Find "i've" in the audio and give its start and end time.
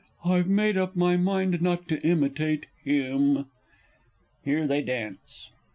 0.25-0.47